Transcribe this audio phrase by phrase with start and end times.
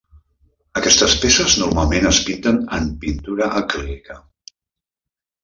[0.79, 4.19] Aquestes peces normalment es pinten en pintura acrílica.